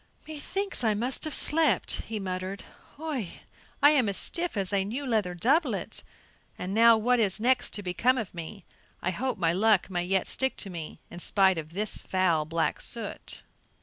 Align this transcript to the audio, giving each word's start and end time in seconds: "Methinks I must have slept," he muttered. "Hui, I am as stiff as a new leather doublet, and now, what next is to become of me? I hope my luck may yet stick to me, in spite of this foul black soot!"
"Methinks 0.27 0.83
I 0.83 0.95
must 0.95 1.25
have 1.25 1.35
slept," 1.35 2.01
he 2.07 2.19
muttered. 2.19 2.63
"Hui, 2.97 3.33
I 3.83 3.91
am 3.91 4.09
as 4.09 4.17
stiff 4.17 4.57
as 4.57 4.73
a 4.73 4.83
new 4.83 5.05
leather 5.05 5.35
doublet, 5.35 6.01
and 6.57 6.73
now, 6.73 6.97
what 6.97 7.19
next 7.39 7.65
is 7.65 7.69
to 7.69 7.83
become 7.83 8.17
of 8.17 8.33
me? 8.33 8.65
I 9.03 9.11
hope 9.11 9.37
my 9.37 9.53
luck 9.53 9.91
may 9.91 10.03
yet 10.03 10.25
stick 10.25 10.57
to 10.57 10.71
me, 10.71 11.01
in 11.11 11.19
spite 11.19 11.59
of 11.59 11.73
this 11.73 11.97
foul 11.99 12.45
black 12.45 12.81
soot!" 12.81 13.43